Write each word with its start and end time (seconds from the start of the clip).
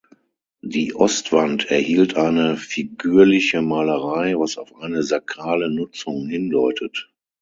Die 0.63 0.95
Ostwand 0.95 1.69
erhielt 1.69 2.15
eine 2.17 2.57
figürliche 2.57 3.61
Malerei, 3.61 4.33
was 4.35 4.57
auf 4.57 4.73
eine 4.77 5.03
sakrale 5.03 5.69
Nutzung 5.69 6.25
hindeutet. 6.27 7.11